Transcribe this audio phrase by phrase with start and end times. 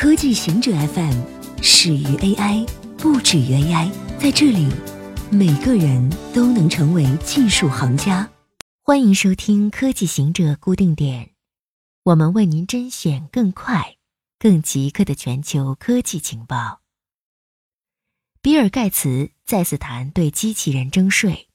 [0.00, 2.66] 科技行者 FM 始于 AI，
[2.96, 3.92] 不止于 AI。
[4.18, 4.66] 在这里，
[5.30, 8.26] 每个人都能成为技术行家。
[8.82, 11.32] 欢迎收听科技行者固定点，
[12.04, 13.96] 我们为您甄选更快、
[14.38, 16.80] 更即刻的全球科技情报。
[18.40, 21.48] 比尔·盖茨再次谈对机器人征税。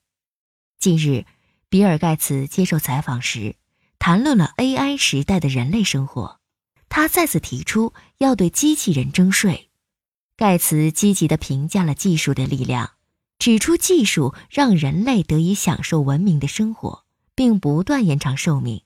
[0.78, 1.24] 近日，
[1.68, 3.56] 比尔·盖茨接受采访时，
[3.98, 6.38] 谈论了 AI 时代的人类生活。
[6.96, 9.68] 他再次提出要对机器人征税。
[10.34, 12.92] 盖茨积极地评价了技术的力量，
[13.38, 17.04] 指出技术让人类得以享受文明的生活，
[17.34, 18.80] 并不断延长寿命。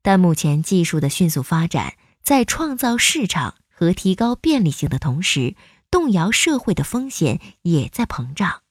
[0.00, 5.54] 但目前技术的迅速发展，在创造市场和提高便利性的同时，
[5.90, 8.62] 动摇社会的风险也在膨胀。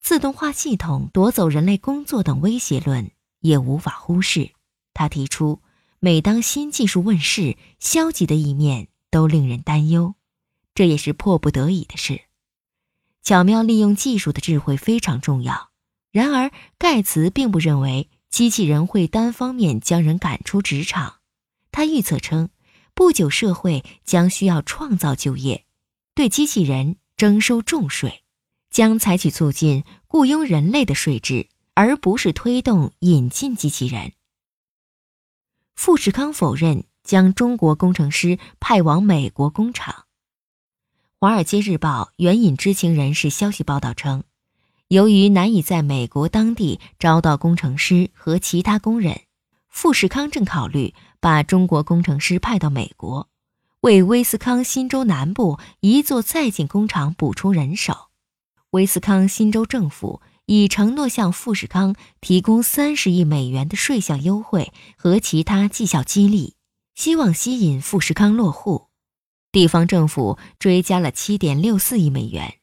[0.00, 4.52] 自动化系统夺走人类工作等威胁论也无法忽视。
[4.94, 5.60] 他提出。
[6.04, 10.16] 每当新技术问世，消极的一面都令人担忧，
[10.74, 12.22] 这也是迫不得已的事。
[13.22, 15.70] 巧妙利用技术的智慧非常重要。
[16.10, 21.20] 然而，盖茨并不认为机器人会单方面将人赶出职场。
[21.70, 22.48] 他预测称，
[22.94, 25.66] 不久社会将需要创造就业，
[26.16, 28.24] 对机器人征收重税，
[28.72, 34.14] 将采取促进雇佣人类的税制，而不是推动引进机器人。
[35.74, 39.94] 富士康否认将中国工程师派往美国工厂。
[41.18, 44.24] 《华尔街日报》援引知情人士消息报道称，
[44.88, 49.22] 由于难以在美国当地招到工程师和其他工人，
[49.68, 53.28] 富士康正考虑把中国工程师派到美国，
[53.80, 58.08] 为威斯康辛州南部一座在建工厂补充人手。
[58.70, 60.20] 威斯康辛州政府。
[60.46, 66.56] 已承诺向富士康提供三十亿美元的税项优惠和其他绩效激励，
[66.94, 68.88] 希望吸引富士康落户。
[69.50, 72.54] 地方政府追加了七点六四亿美元，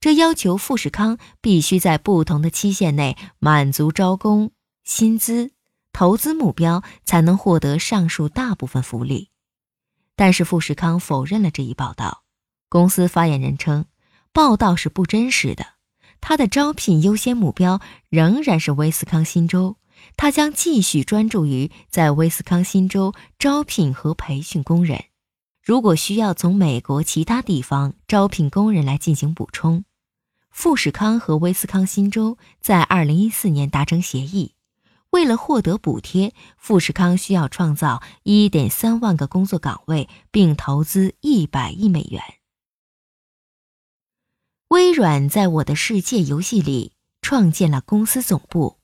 [0.00, 4.50] 这要求富士康必须在不同的期限内满足招工、
[4.84, 5.52] 薪资、
[5.92, 9.30] 投资目标，才能获得上述大部分福利。
[10.16, 12.24] 但是富士康否认了这一报道。
[12.68, 13.86] 公司发言人称，
[14.32, 15.64] 报道是不真实的。
[16.22, 19.76] 他的招聘优先目标仍然是威斯康星州，
[20.16, 25.04] 他将继续专注于在威斯康星州招聘和培训工人。
[25.62, 29.84] 如果需要从美国其他地方招聘工人来进行补充，
[30.50, 34.54] 富士康和威斯康星州在2014年达成协议，
[35.10, 42.22] 为了获得补贴，富士康需要创造1.3万个工作岗位，并投资100亿美元。
[44.72, 48.78] 微软在我的世界游戏里创建了公司总部。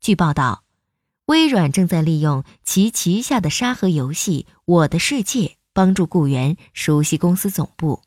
[0.00, 0.64] 据报道，
[1.26, 5.40] 微软正在利用其旗下的沙盒游戏《我的世界》
[5.74, 8.00] 帮助雇员熟悉公司总部。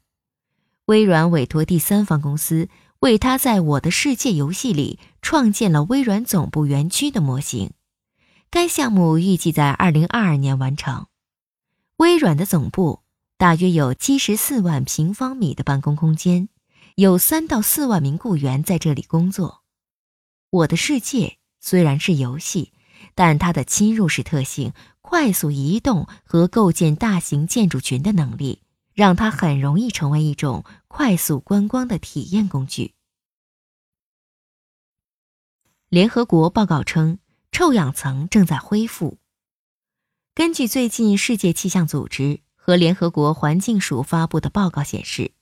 [0.85, 2.69] 微软委托第三方公司
[3.01, 7.69] 为他在我的世界游戏里创建了微软总部园区的模型。
[8.49, 11.05] 该项目预计在二零二二年完成。
[11.97, 13.01] 微软的总部
[13.37, 16.49] 大约有七十四万平方米的办公空间。
[16.95, 19.63] 有三到四万名雇员在这里工作。
[20.50, 22.72] 我的世界虽然是游戏，
[23.13, 28.61] 但它的侵入式特性、快速移动和构建大型建筑群的能力，
[28.94, 32.94] 让它很容易成为一种快速观光的体验工具。
[35.89, 37.19] 联合国报告称，
[37.51, 39.17] 臭氧层正在恢复。
[40.34, 45.34] 根据最近世界气象组织和联合国环境署发布的报告显示。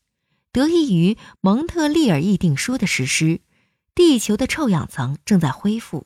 [0.53, 3.41] 得益于蒙特利尔议定书的实施，
[3.95, 6.05] 地球的臭氧层正在恢复。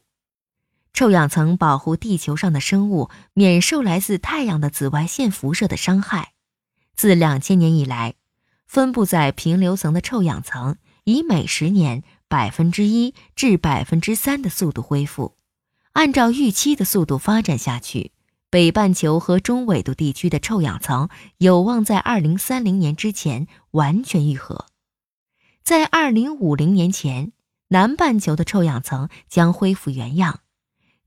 [0.93, 6.31] 臭氧层保护地球上的生物免受来自太阳的紫外线辐射的伤害。
[6.95, 8.15] 自两千年以来，
[8.65, 15.35] 分布在平流层的臭氧层以每十年百分之一至百分之三的速度恢复。
[15.91, 18.13] 按照预期的速度发展下去。
[18.49, 24.67] 北半球和中纬度地区的臭氧层有望在二零三零年之前完全愈合，
[25.63, 27.33] 在二零五零年前，
[27.67, 30.39] 南半球的臭氧层将恢复原样。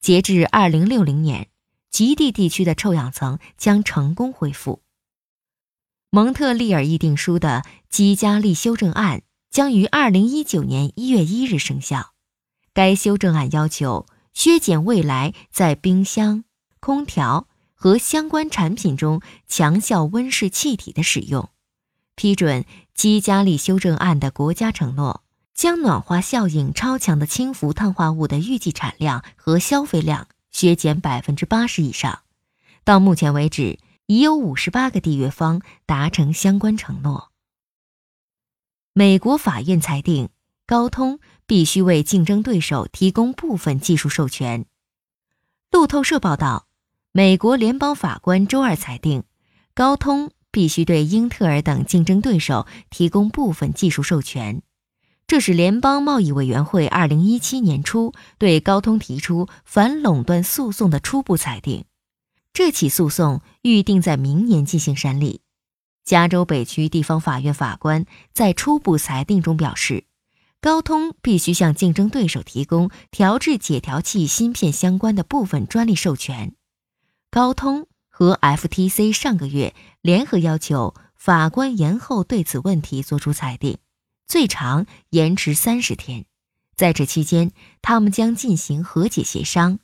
[0.00, 1.48] 截至二零六零年，
[1.90, 4.82] 极地地区的臭氧层将成功恢复。
[6.10, 12.12] 蒙特利尔议定书的基加利修正案将于二零一九年一月一日生效。
[12.74, 16.44] 该修正案要求削减未来在冰箱。
[16.80, 21.50] 空调和相关产品中强效温室气体的使用，
[22.16, 25.22] 批准基加利修正案的国家承诺，
[25.54, 32.22] 将暖化效应超强的氢氟碳化物的预计产量和消费量削减百分之八十以上。
[32.82, 37.30] 到目前为止，已有五十八个缔约方达成相关承诺。
[38.92, 40.30] 美国法院裁定，
[40.66, 44.66] 高通必须为竞争对手提供部分技术授权。
[45.70, 46.66] 路透社报道，
[47.12, 49.24] 美国联邦法官周二裁定，
[49.74, 54.62] 高通必须对英特尔等竞争对手提供部分技术授权。
[55.26, 61.84] 这是联邦贸易委员会二零一七年初对高通提出反垄断诉讼的初步裁定。
[62.52, 65.40] 这起诉讼预定在明年进行审理。
[66.04, 70.04] 加州北区地方法院法官在初步裁定中表示，
[70.60, 76.54] 高通必须向竞争对手提供调制解调器芯片相关的部分专利授权。
[77.30, 79.72] 高通和 FTC 上个月
[80.02, 83.78] 联合要求法官延后对此问题作出裁定。
[84.26, 86.24] 最长延迟三十天，
[86.74, 89.78] 在这期间，他们将进行和解协商。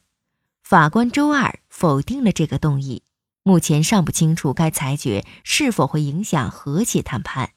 [0.65, 3.05] 法官周二否定了这个动议，
[3.45, 7.53] 目前尚不清楚该裁决是否会影响和解谈判。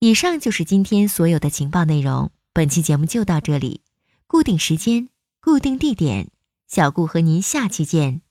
[0.00, 3.82] 以上就是今天所有的情报内容，本期节目就到这里。
[4.26, 5.08] 固定时间，
[5.40, 6.30] 固定地点，
[6.66, 8.22] 小顾和您下期见。